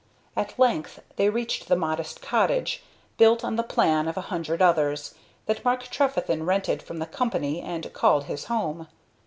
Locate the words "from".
6.81-6.97